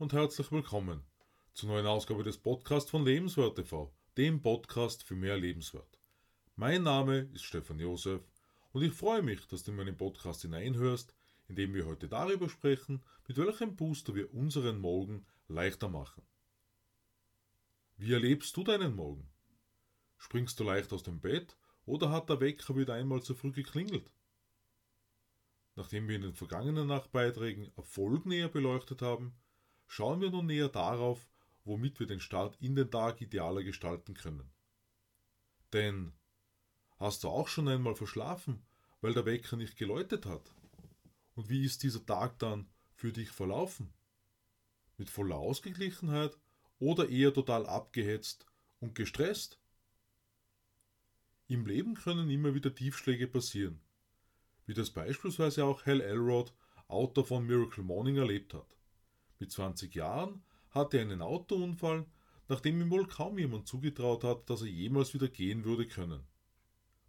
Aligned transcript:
und 0.00 0.14
herzlich 0.14 0.50
willkommen 0.50 1.04
zur 1.52 1.68
neuen 1.68 1.86
Ausgabe 1.86 2.24
des 2.24 2.38
Podcasts 2.38 2.90
von 2.90 3.04
Lebenswert 3.04 3.56
TV, 3.56 3.92
dem 4.16 4.40
Podcast 4.40 5.02
für 5.02 5.14
mehr 5.14 5.36
Lebenswert. 5.36 6.00
Mein 6.56 6.84
Name 6.84 7.28
ist 7.34 7.44
Stefan 7.44 7.78
Josef 7.78 8.22
und 8.72 8.82
ich 8.82 8.94
freue 8.94 9.20
mich, 9.20 9.46
dass 9.46 9.62
du 9.62 9.72
in 9.72 9.76
meinen 9.76 9.98
Podcast 9.98 10.40
hineinhörst, 10.40 11.14
in 11.48 11.56
dem 11.56 11.74
wir 11.74 11.84
heute 11.84 12.08
darüber 12.08 12.48
sprechen, 12.48 13.04
mit 13.28 13.36
welchem 13.36 13.76
Booster 13.76 14.14
wir 14.14 14.32
unseren 14.32 14.78
Morgen 14.78 15.26
leichter 15.48 15.90
machen. 15.90 16.22
Wie 17.98 18.14
erlebst 18.14 18.56
du 18.56 18.64
deinen 18.64 18.96
Morgen? 18.96 19.28
Springst 20.16 20.58
du 20.60 20.64
leicht 20.64 20.94
aus 20.94 21.02
dem 21.02 21.20
Bett 21.20 21.58
oder 21.84 22.10
hat 22.10 22.30
der 22.30 22.40
Wecker 22.40 22.74
wieder 22.74 22.94
einmal 22.94 23.22
zu 23.22 23.34
früh 23.34 23.52
geklingelt? 23.52 24.10
Nachdem 25.74 26.08
wir 26.08 26.16
in 26.16 26.22
den 26.22 26.34
vergangenen 26.34 26.86
Nachtbeiträgen 26.86 27.70
Erfolg 27.76 28.24
näher 28.24 28.48
beleuchtet 28.48 29.02
haben, 29.02 29.34
schauen 29.90 30.20
wir 30.20 30.30
nun 30.30 30.46
näher 30.46 30.68
darauf, 30.68 31.26
womit 31.64 31.98
wir 31.98 32.06
den 32.06 32.20
Start 32.20 32.56
in 32.60 32.76
den 32.76 32.92
Tag 32.92 33.20
idealer 33.20 33.64
gestalten 33.64 34.14
können. 34.14 34.48
Denn 35.72 36.12
hast 36.98 37.24
du 37.24 37.28
auch 37.28 37.48
schon 37.48 37.66
einmal 37.66 37.96
verschlafen, 37.96 38.62
weil 39.00 39.14
der 39.14 39.26
Wecker 39.26 39.56
nicht 39.56 39.76
geläutet 39.76 40.26
hat? 40.26 40.54
Und 41.34 41.48
wie 41.50 41.64
ist 41.64 41.82
dieser 41.82 42.06
Tag 42.06 42.38
dann 42.38 42.68
für 42.94 43.12
dich 43.12 43.30
verlaufen? 43.30 43.92
Mit 44.96 45.10
voller 45.10 45.34
Ausgeglichenheit 45.34 46.38
oder 46.78 47.08
eher 47.08 47.34
total 47.34 47.66
abgehetzt 47.66 48.46
und 48.78 48.94
gestresst? 48.94 49.58
Im 51.48 51.66
Leben 51.66 51.94
können 51.94 52.30
immer 52.30 52.54
wieder 52.54 52.72
Tiefschläge 52.72 53.26
passieren, 53.26 53.80
wie 54.66 54.74
das 54.74 54.90
beispielsweise 54.90 55.64
auch 55.64 55.84
Hal 55.84 56.00
Elrod, 56.00 56.54
Autor 56.86 57.24
von 57.24 57.44
Miracle 57.44 57.82
Morning, 57.82 58.18
erlebt 58.18 58.54
hat. 58.54 58.79
Mit 59.40 59.50
20 59.50 59.94
Jahren 59.94 60.44
hatte 60.70 60.98
er 60.98 61.02
einen 61.02 61.22
Autounfall, 61.22 62.06
nachdem 62.48 62.80
ihm 62.80 62.90
wohl 62.90 63.08
kaum 63.08 63.38
jemand 63.38 63.66
zugetraut 63.66 64.22
hat, 64.22 64.48
dass 64.48 64.60
er 64.60 64.68
jemals 64.68 65.14
wieder 65.14 65.28
gehen 65.28 65.64
würde 65.64 65.88
können. 65.88 66.24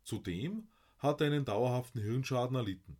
Zudem 0.04 0.70
hat 0.98 1.22
er 1.22 1.28
einen 1.28 1.46
dauerhaften 1.46 2.02
Hirnschaden 2.02 2.56
erlitten. 2.56 2.98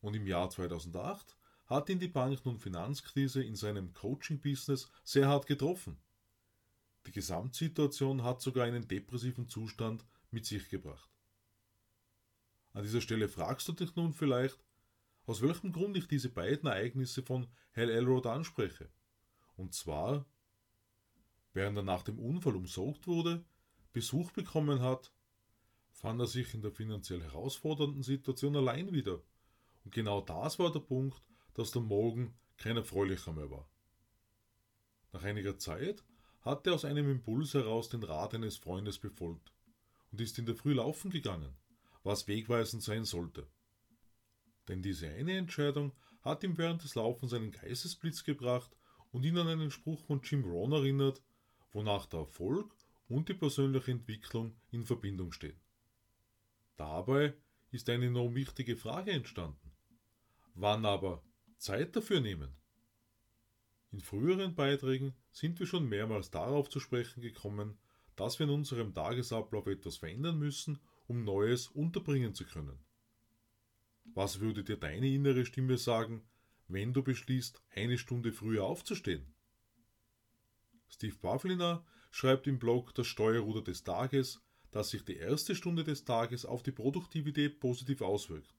Und 0.00 0.14
im 0.14 0.26
Jahr 0.26 0.48
2008 0.48 1.36
hat 1.66 1.88
ihn 1.88 1.98
die 1.98 2.08
Banken- 2.08 2.48
und 2.48 2.58
Finanzkrise 2.58 3.42
in 3.42 3.56
seinem 3.56 3.92
Coaching-Business 3.92 4.90
sehr 5.04 5.28
hart 5.28 5.46
getroffen. 5.46 5.98
Die 7.06 7.12
Gesamtsituation 7.12 8.22
hat 8.22 8.40
sogar 8.40 8.66
einen 8.66 8.86
depressiven 8.86 9.48
Zustand 9.48 10.04
mit 10.30 10.46
sich 10.46 10.68
gebracht. 10.68 11.10
An 12.72 12.84
dieser 12.84 13.00
Stelle 13.00 13.28
fragst 13.28 13.66
du 13.68 13.72
dich 13.72 13.96
nun 13.96 14.12
vielleicht, 14.12 14.64
aus 15.26 15.42
welchem 15.42 15.72
Grund 15.72 15.96
ich 15.96 16.08
diese 16.08 16.28
beiden 16.28 16.68
Ereignisse 16.68 17.22
von 17.22 17.46
Hal 17.74 17.90
Elrod 17.90 18.26
anspreche. 18.26 18.90
Und 19.56 19.74
zwar, 19.74 20.26
während 21.52 21.76
er 21.76 21.84
nach 21.84 22.02
dem 22.02 22.18
Unfall 22.18 22.56
umsorgt 22.56 23.06
wurde, 23.06 23.44
Besuch 23.92 24.32
bekommen 24.32 24.80
hat, 24.80 25.12
fand 25.92 26.20
er 26.20 26.26
sich 26.26 26.54
in 26.54 26.62
der 26.62 26.72
finanziell 26.72 27.22
herausfordernden 27.22 28.02
Situation 28.02 28.56
allein 28.56 28.92
wieder. 28.92 29.22
Und 29.84 29.94
genau 29.94 30.20
das 30.20 30.58
war 30.58 30.72
der 30.72 30.80
Punkt, 30.80 31.22
dass 31.54 31.70
der 31.70 31.82
Morgen 31.82 32.34
kein 32.56 32.76
erfreulicher 32.76 33.32
mehr 33.32 33.50
war. 33.50 33.68
Nach 35.12 35.22
einiger 35.22 35.58
Zeit 35.58 36.02
hat 36.40 36.66
er 36.66 36.74
aus 36.74 36.84
einem 36.84 37.10
Impuls 37.10 37.54
heraus 37.54 37.88
den 37.88 38.02
Rat 38.02 38.34
eines 38.34 38.56
Freundes 38.56 38.98
befolgt 38.98 39.52
und 40.10 40.20
ist 40.20 40.38
in 40.38 40.46
der 40.46 40.56
Früh 40.56 40.72
laufen 40.74 41.10
gegangen, 41.10 41.54
was 42.02 42.26
wegweisend 42.26 42.82
sein 42.82 43.04
sollte. 43.04 43.46
Denn 44.68 44.82
diese 44.82 45.08
eine 45.08 45.36
Entscheidung 45.36 45.92
hat 46.22 46.44
ihm 46.44 46.56
während 46.56 46.84
des 46.84 46.94
Laufens 46.94 47.32
einen 47.32 47.50
Geistesblitz 47.50 48.24
gebracht 48.24 48.70
und 49.10 49.24
ihn 49.24 49.38
an 49.38 49.48
einen 49.48 49.70
Spruch 49.70 50.00
von 50.04 50.20
Jim 50.22 50.44
Rohn 50.44 50.72
erinnert, 50.72 51.22
wonach 51.72 52.06
der 52.06 52.20
Erfolg 52.20 52.74
und 53.08 53.28
die 53.28 53.34
persönliche 53.34 53.90
Entwicklung 53.90 54.56
in 54.70 54.84
Verbindung 54.84 55.32
stehen. 55.32 55.60
Dabei 56.76 57.34
ist 57.70 57.88
eine 57.88 58.06
enorm 58.06 58.34
wichtige 58.34 58.76
Frage 58.76 59.12
entstanden. 59.12 59.72
Wann 60.54 60.84
aber 60.84 61.22
Zeit 61.58 61.96
dafür 61.96 62.20
nehmen? 62.20 62.56
In 63.90 64.00
früheren 64.00 64.54
Beiträgen 64.54 65.14
sind 65.32 65.58
wir 65.60 65.66
schon 65.66 65.88
mehrmals 65.88 66.30
darauf 66.30 66.70
zu 66.70 66.80
sprechen 66.80 67.20
gekommen, 67.20 67.78
dass 68.16 68.38
wir 68.38 68.44
in 68.44 68.52
unserem 68.52 68.94
Tagesablauf 68.94 69.66
etwas 69.66 69.96
verändern 69.96 70.38
müssen, 70.38 70.78
um 71.06 71.24
Neues 71.24 71.68
unterbringen 71.68 72.34
zu 72.34 72.44
können. 72.44 72.78
Was 74.04 74.40
würde 74.40 74.64
dir 74.64 74.76
deine 74.76 75.08
innere 75.08 75.46
Stimme 75.46 75.78
sagen, 75.78 76.22
wenn 76.68 76.92
du 76.92 77.02
beschließt, 77.02 77.62
eine 77.74 77.98
Stunde 77.98 78.32
früher 78.32 78.64
aufzustehen? 78.64 79.34
Steve 80.88 81.16
Pavlina 81.16 81.84
schreibt 82.10 82.46
im 82.46 82.58
Blog 82.58 82.94
Das 82.94 83.06
Steuerruder 83.06 83.62
des 83.62 83.84
Tages, 83.84 84.40
dass 84.70 84.90
sich 84.90 85.04
die 85.04 85.16
erste 85.16 85.54
Stunde 85.54 85.84
des 85.84 86.04
Tages 86.04 86.44
auf 86.44 86.62
die 86.62 86.72
Produktivität 86.72 87.60
positiv 87.60 88.02
auswirkt, 88.02 88.54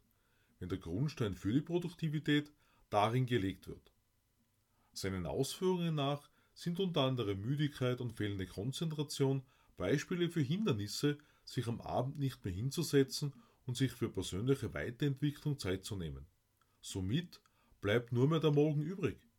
wenn 0.59 0.70
der 0.70 0.78
Grundstein 0.78 1.36
für 1.36 1.54
die 1.54 1.62
Produktivität 1.62 2.52
darin 2.90 3.25
gelegt 3.25 3.68
wird. 3.68 3.92
Seinen 4.94 5.25
Ausführungen 5.25 5.96
nach 5.96 6.30
sind 6.54 6.80
unter 6.80 7.02
anderem 7.02 7.42
Müdigkeit 7.42 8.00
und 8.00 8.14
fehlende 8.14 8.46
Konzentration 8.46 9.44
Beispiele 9.75 10.30
für 10.30 10.42
Hindernisse, 10.42 11.18
sich 11.46 11.68
am 11.68 11.81
Abend 11.81 12.20
nicht 12.20 12.46
mehr 12.46 12.54
hinzusetzen 12.54 13.34
und 13.66 13.78
sich 13.78 13.91
für 13.91 14.09
persönliche 14.09 14.74
Weiterentwicklung 14.74 15.59
Zeit 15.59 15.85
zu 15.85 15.96
nehmen. 15.96 16.25
Somit 16.81 17.41
bleibt 17.81 18.12
nur 18.12 18.28
mehr 18.28 18.40
der 18.40 18.51
Morgen 18.51 18.81
übrig. 18.81 19.29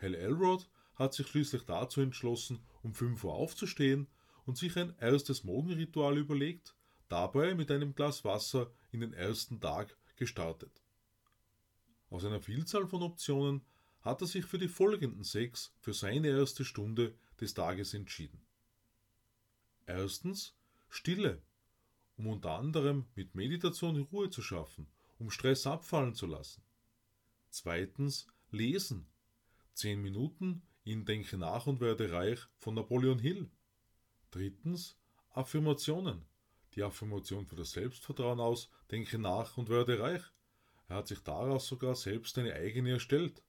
Hal 0.00 0.14
Elrod 0.14 0.68
hat 0.94 1.14
sich 1.14 1.26
schließlich 1.26 1.62
dazu 1.62 2.00
entschlossen, 2.00 2.60
um 2.82 2.94
5 2.94 3.22
Uhr 3.24 3.34
aufzustehen 3.34 4.08
und 4.46 4.56
sich 4.56 4.76
ein 4.76 4.94
erstes 4.98 5.44
Morgenritual 5.44 6.18
überlegt, 6.18 6.74
dabei 7.08 7.54
mit 7.54 7.70
einem 7.70 7.94
Glas 7.94 8.24
Wasser 8.24 8.70
in 8.90 9.00
den 9.00 9.12
ersten 9.12 9.60
Tag 9.60 9.96
gestartet. 10.16 10.82
Aus 12.10 12.24
einer 12.24 12.40
Vielzahl 12.40 12.86
von 12.86 13.02
Optionen 13.02 13.64
hat 14.00 14.20
er 14.22 14.26
sich 14.26 14.44
für 14.44 14.58
die 14.58 14.68
folgenden 14.68 15.22
sechs 15.22 15.74
für 15.80 15.92
seine 15.92 16.28
erste 16.28 16.64
Stunde 16.64 17.14
des 17.40 17.54
Tages 17.54 17.94
entschieden. 17.94 18.40
Erstens 19.86 20.56
Stille 20.88 21.42
um 22.18 22.26
unter 22.26 22.58
anderem 22.58 23.06
mit 23.14 23.34
Meditation 23.34 23.96
Ruhe 24.12 24.28
zu 24.28 24.42
schaffen, 24.42 24.88
um 25.18 25.30
Stress 25.30 25.66
abfallen 25.66 26.14
zu 26.14 26.26
lassen. 26.26 26.62
Zweitens 27.48 28.26
Lesen. 28.50 29.06
Zehn 29.72 30.02
Minuten 30.02 30.62
in 30.84 31.04
Denke 31.04 31.38
nach 31.38 31.66
und 31.66 31.80
werde 31.80 32.12
reich 32.12 32.40
von 32.58 32.74
Napoleon 32.74 33.20
Hill. 33.20 33.48
Drittens 34.30 34.98
Affirmationen. 35.30 36.26
Die 36.74 36.82
Affirmation 36.82 37.46
für 37.46 37.56
das 37.56 37.72
Selbstvertrauen 37.72 38.40
aus 38.40 38.68
Denke 38.90 39.18
nach 39.18 39.56
und 39.56 39.68
werde 39.68 40.00
reich. 40.00 40.22
Er 40.88 40.96
hat 40.96 41.08
sich 41.08 41.20
daraus 41.20 41.68
sogar 41.68 41.94
selbst 41.94 42.36
eine 42.38 42.54
eigene 42.54 42.90
erstellt. 42.90 43.42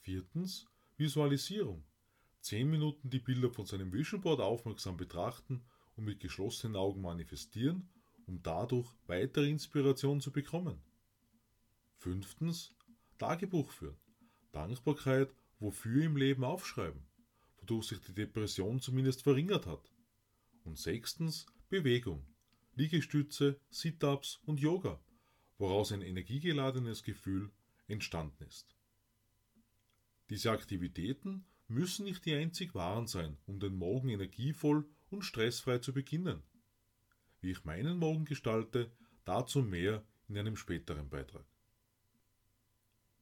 Viertens 0.00 0.66
Visualisierung. 0.96 1.84
Zehn 2.40 2.68
Minuten 2.68 3.10
die 3.10 3.18
Bilder 3.18 3.50
von 3.50 3.66
seinem 3.66 3.92
Vision 3.92 4.20
Board 4.20 4.40
aufmerksam 4.40 4.96
betrachten 4.96 5.64
und 5.96 6.04
mit 6.04 6.20
geschlossenen 6.20 6.76
Augen 6.76 7.00
manifestieren, 7.00 7.88
um 8.26 8.42
dadurch 8.42 8.88
weitere 9.06 9.48
Inspiration 9.48 10.20
zu 10.20 10.30
bekommen. 10.30 10.80
Fünftens, 11.96 12.74
Tagebuch 13.18 13.70
führen. 13.70 13.96
Dankbarkeit, 14.52 15.34
wofür 15.58 16.04
im 16.04 16.16
Leben 16.16 16.44
aufschreiben, 16.44 17.02
wodurch 17.58 17.88
sich 17.88 18.00
die 18.00 18.14
Depression 18.14 18.80
zumindest 18.80 19.22
verringert 19.22 19.66
hat. 19.66 19.90
Und 20.64 20.78
sechstens, 20.78 21.46
Bewegung. 21.68 22.26
Liegestütze, 22.74 23.58
Sit-ups 23.70 24.40
und 24.44 24.60
Yoga, 24.60 25.00
woraus 25.58 25.92
ein 25.92 26.02
energiegeladenes 26.02 27.02
Gefühl 27.02 27.50
entstanden 27.88 28.44
ist. 28.44 28.76
Diese 30.28 30.50
Aktivitäten 30.50 31.46
müssen 31.68 32.04
nicht 32.04 32.26
die 32.26 32.34
einzig 32.34 32.74
wahren 32.74 33.06
sein, 33.06 33.38
um 33.46 33.60
den 33.60 33.74
Morgen 33.74 34.10
energievoll 34.10 34.86
und 35.10 35.22
stressfrei 35.22 35.78
zu 35.78 35.92
beginnen. 35.92 36.42
Wie 37.40 37.50
ich 37.50 37.64
meinen 37.64 37.98
Morgen 37.98 38.24
gestalte, 38.24 38.90
dazu 39.24 39.62
mehr 39.62 40.04
in 40.28 40.38
einem 40.38 40.56
späteren 40.56 41.08
Beitrag. 41.08 41.44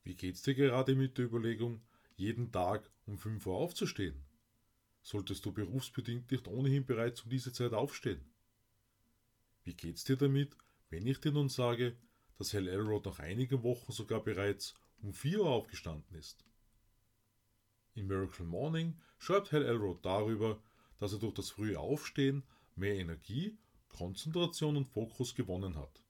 Wie 0.03 0.15
geht's 0.15 0.43
dir 0.43 0.55
gerade 0.55 0.95
mit 0.95 1.19
der 1.19 1.27
Überlegung, 1.27 1.83
jeden 2.17 2.53
Tag 2.53 2.91
um 3.07 3.19
5 3.19 3.47
Uhr 3.47 3.57
aufzustehen? 3.57 4.25
Solltest 5.03 5.45
du 5.45 5.53
berufsbedingt 5.53 6.31
nicht 6.31 6.49
ohnehin 6.49 6.87
bereits 6.87 7.23
um 7.23 7.31
diese 7.31 7.53
Zeit 7.53 7.73
aufstehen? 7.73 8.21
Wie 9.65 9.75
geht's 9.75 10.05
dir 10.05 10.17
damit, 10.17 10.57
wenn 10.91 11.07
ich 11.07 11.21
dir 11.21 11.33
nun 11.33 11.49
sage, 11.49 11.97
dass 12.39 12.53
Hal 12.53 12.69
Elrod 12.69 13.07
nach 13.07 13.19
einigen 13.19 13.63
Wochen 13.63 13.93
sogar 13.93 14.23
bereits 14.23 14.75
um 15.03 15.13
4 15.13 15.41
Uhr 15.41 15.51
aufgestanden 15.51 16.17
ist? 16.17 16.45
In 17.95 18.07
Miracle 18.07 18.47
Morning 18.47 19.01
schreibt 19.19 19.53
Hal 19.53 19.65
Elrod 19.65 20.05
darüber, 20.05 20.63
dass 21.05 21.13
er 21.13 21.19
durch 21.19 21.35
das 21.35 21.51
frühe 21.51 21.79
Aufstehen 21.79 22.45
mehr 22.77 22.95
Energie, 22.95 23.59
Konzentration 23.91 24.75
und 24.79 24.87
Fokus 24.87 25.35
gewonnen 25.35 25.77
hat. 25.77 26.03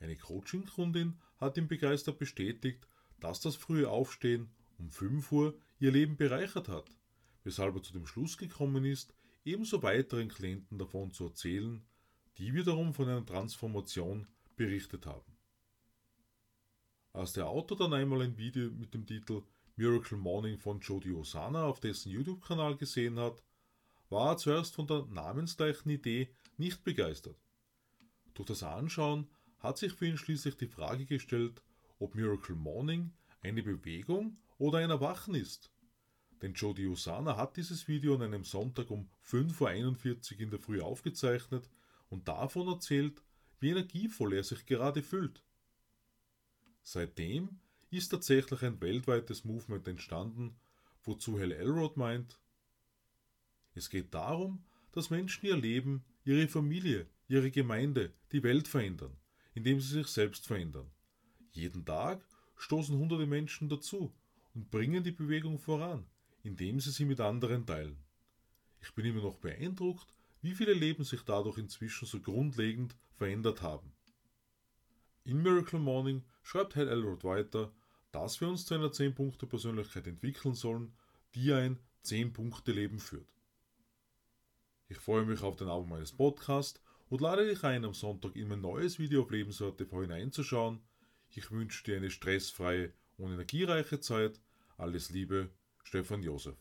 Eine 0.00 0.16
Coaching-Kundin 0.16 1.16
hat 1.38 1.56
ihm 1.56 1.68
begeistert 1.68 2.18
bestätigt, 2.18 2.88
dass 3.20 3.40
das 3.40 3.54
frühe 3.54 3.88
Aufstehen 3.88 4.50
um 4.78 4.90
5 4.90 5.30
Uhr 5.30 5.56
ihr 5.78 5.92
Leben 5.92 6.16
bereichert 6.16 6.66
hat, 6.66 6.90
weshalb 7.44 7.76
er 7.76 7.84
zu 7.84 7.92
dem 7.92 8.04
Schluss 8.04 8.36
gekommen 8.36 8.84
ist, 8.84 9.14
ebenso 9.44 9.84
weiteren 9.84 10.28
Klienten 10.28 10.76
davon 10.76 11.12
zu 11.12 11.26
erzählen, 11.26 11.86
die 12.36 12.52
wiederum 12.52 12.94
von 12.94 13.08
einer 13.08 13.24
Transformation 13.24 14.26
berichtet 14.56 15.06
haben. 15.06 15.36
Als 17.12 17.32
der 17.32 17.46
Autor 17.46 17.78
dann 17.78 17.94
einmal 17.94 18.22
ein 18.22 18.36
Video 18.38 18.72
mit 18.72 18.92
dem 18.92 19.06
Titel 19.06 19.44
Miracle 19.76 20.18
Morning 20.18 20.58
von 20.58 20.80
Jody 20.80 21.12
Osana 21.12 21.62
auf 21.62 21.78
dessen 21.78 22.10
YouTube-Kanal 22.10 22.76
gesehen 22.76 23.20
hat, 23.20 23.40
war 24.08 24.32
er 24.32 24.36
zuerst 24.36 24.74
von 24.74 24.86
der 24.86 25.06
namensgleichen 25.06 25.90
Idee 25.90 26.30
nicht 26.56 26.84
begeistert. 26.84 27.36
Durch 28.34 28.46
das 28.46 28.62
Anschauen 28.62 29.28
hat 29.58 29.78
sich 29.78 29.92
für 29.92 30.06
ihn 30.06 30.18
schließlich 30.18 30.56
die 30.56 30.68
Frage 30.68 31.06
gestellt, 31.06 31.62
ob 31.98 32.14
Miracle 32.14 32.54
Morning 32.54 33.12
eine 33.42 33.62
Bewegung 33.62 34.38
oder 34.58 34.78
ein 34.78 34.90
Erwachen 34.90 35.34
ist. 35.34 35.70
Denn 36.42 36.52
Jody 36.52 36.86
Osana 36.86 37.36
hat 37.36 37.56
dieses 37.56 37.88
Video 37.88 38.14
an 38.14 38.22
einem 38.22 38.44
Sonntag 38.44 38.90
um 38.90 39.08
5.41 39.24 40.34
Uhr 40.34 40.40
in 40.40 40.50
der 40.50 40.60
Früh 40.60 40.80
aufgezeichnet 40.80 41.70
und 42.10 42.28
davon 42.28 42.68
erzählt, 42.68 43.22
wie 43.58 43.70
energievoll 43.70 44.34
er 44.34 44.44
sich 44.44 44.66
gerade 44.66 45.02
fühlt. 45.02 45.42
Seitdem 46.82 47.60
ist 47.90 48.10
tatsächlich 48.10 48.62
ein 48.62 48.80
weltweites 48.80 49.44
Movement 49.44 49.88
entstanden, 49.88 50.56
wozu 51.02 51.38
Hal 51.38 51.52
Elrod 51.52 51.96
meint, 51.96 52.38
es 53.76 53.90
geht 53.90 54.14
darum, 54.14 54.64
dass 54.92 55.10
Menschen 55.10 55.46
ihr 55.46 55.56
Leben, 55.56 56.04
ihre 56.24 56.48
Familie, 56.48 57.06
ihre 57.28 57.50
Gemeinde, 57.50 58.12
die 58.32 58.42
Welt 58.42 58.66
verändern, 58.66 59.16
indem 59.54 59.80
sie 59.80 59.92
sich 59.92 60.06
selbst 60.06 60.46
verändern. 60.46 60.90
Jeden 61.52 61.84
Tag 61.84 62.24
stoßen 62.56 62.96
hunderte 62.96 63.26
Menschen 63.26 63.68
dazu 63.68 64.14
und 64.54 64.70
bringen 64.70 65.04
die 65.04 65.12
Bewegung 65.12 65.58
voran, 65.58 66.06
indem 66.42 66.80
sie 66.80 66.90
sie 66.90 67.04
mit 67.04 67.20
anderen 67.20 67.66
teilen. 67.66 67.98
Ich 68.80 68.94
bin 68.94 69.04
immer 69.04 69.22
noch 69.22 69.38
beeindruckt, 69.38 70.06
wie 70.40 70.54
viele 70.54 70.72
Leben 70.72 71.04
sich 71.04 71.22
dadurch 71.22 71.58
inzwischen 71.58 72.06
so 72.06 72.20
grundlegend 72.20 72.96
verändert 73.16 73.60
haben. 73.62 73.92
In 75.24 75.42
Miracle 75.42 75.80
Morning 75.80 76.22
schreibt 76.42 76.76
Hal 76.76 76.88
Elrod 76.88 77.24
weiter, 77.24 77.72
dass 78.12 78.40
wir 78.40 78.48
uns 78.48 78.64
zu 78.64 78.74
einer 78.74 78.88
10-Punkte-Persönlichkeit 78.88 80.06
entwickeln 80.06 80.54
sollen, 80.54 80.94
die 81.34 81.52
ein 81.52 81.78
10-Punkte-Leben 82.04 83.00
führt. 83.00 83.35
Ich 84.88 84.98
freue 84.98 85.24
mich 85.24 85.42
auf 85.42 85.56
den 85.56 85.68
Abend 85.68 85.88
meines 85.88 86.12
Podcasts 86.12 86.80
und 87.08 87.20
lade 87.20 87.44
dich 87.44 87.64
ein, 87.64 87.84
am 87.84 87.92
Sonntag 87.92 88.36
in 88.36 88.46
mein 88.46 88.60
neues 88.60 89.00
Video 89.00 89.22
auf 89.22 89.30
Lebenswert 89.32 89.78
TV 89.78 90.02
hineinzuschauen. 90.02 90.80
Ich 91.30 91.50
wünsche 91.50 91.82
dir 91.82 91.96
eine 91.96 92.08
stressfreie 92.08 92.92
und 93.16 93.32
energiereiche 93.32 93.98
Zeit. 93.98 94.40
Alles 94.76 95.10
Liebe, 95.10 95.50
Stefan 95.82 96.22
Josef. 96.22 96.54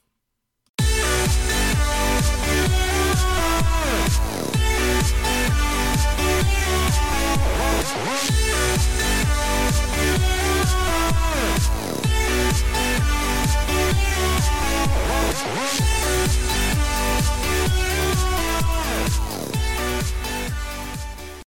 What? 7.95 9.04